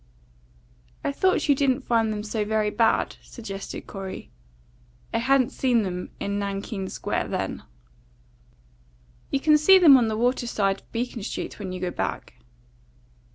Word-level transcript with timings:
"I 1.03 1.11
thought 1.11 1.47
you 1.47 1.53
didn't 1.53 1.85
find 1.85 2.11
them 2.11 2.23
so 2.23 2.43
very 2.43 2.71
bad," 2.71 3.17
suggested 3.21 3.85
Corey. 3.85 4.31
"I 5.13 5.19
hadn't 5.19 5.51
seen 5.51 5.83
them 5.83 6.09
in 6.19 6.39
Nankeen 6.39 6.89
Square 6.89 7.27
then." 7.27 7.61
"You 9.29 9.39
can 9.39 9.59
see 9.59 9.77
them 9.77 9.97
on 9.97 10.07
the 10.07 10.17
water 10.17 10.47
side 10.47 10.81
of 10.81 10.91
Beacon 10.91 11.21
Street 11.21 11.59
when 11.59 11.71
you 11.71 11.79
go 11.79 11.91
back." 11.91 12.33